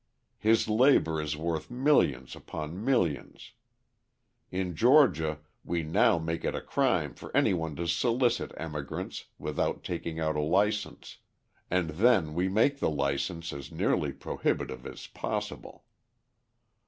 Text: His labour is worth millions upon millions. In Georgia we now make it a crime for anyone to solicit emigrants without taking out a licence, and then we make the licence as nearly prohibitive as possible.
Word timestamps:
His 0.39 0.67
labour 0.67 1.21
is 1.21 1.37
worth 1.37 1.69
millions 1.69 2.35
upon 2.35 2.83
millions. 2.83 3.51
In 4.49 4.75
Georgia 4.75 5.37
we 5.63 5.83
now 5.83 6.17
make 6.17 6.43
it 6.43 6.55
a 6.55 6.59
crime 6.59 7.13
for 7.13 7.29
anyone 7.37 7.75
to 7.75 7.87
solicit 7.87 8.51
emigrants 8.57 9.25
without 9.37 9.83
taking 9.83 10.19
out 10.19 10.35
a 10.35 10.41
licence, 10.41 11.17
and 11.69 11.91
then 11.91 12.33
we 12.33 12.49
make 12.49 12.79
the 12.79 12.89
licence 12.89 13.53
as 13.53 13.71
nearly 13.71 14.11
prohibitive 14.11 14.87
as 14.87 15.05
possible. 15.05 15.85